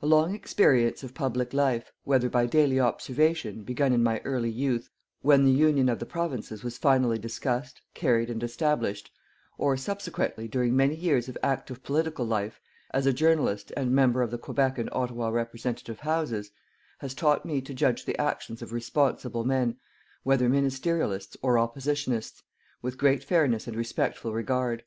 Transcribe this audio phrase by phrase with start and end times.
[0.00, 4.88] A long experience of public life, whether by daily observation, begun in my early youth,
[5.20, 9.10] when the Union of the Provinces was finally discussed, carried and established,
[9.58, 12.62] or, subsequently, during many years of active political life
[12.92, 16.50] as a journalist and member of the Quebec and Ottawa representative Houses,
[17.00, 19.76] has taught me to judge the actions of responsible men,
[20.22, 22.42] whether ministerialists or oppositionists,
[22.80, 24.84] with great fairness and respectful regard.